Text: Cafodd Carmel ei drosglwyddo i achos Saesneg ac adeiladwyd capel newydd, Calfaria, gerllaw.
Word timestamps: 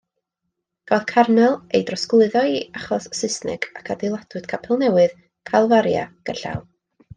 Cafodd 0.91 1.03
Carmel 1.11 1.53
ei 1.79 1.83
drosglwyddo 1.89 2.41
i 2.53 2.57
achos 2.81 3.07
Saesneg 3.19 3.69
ac 3.83 3.93
adeiladwyd 3.97 4.49
capel 4.55 4.83
newydd, 4.87 5.17
Calfaria, 5.53 6.11
gerllaw. 6.33 6.69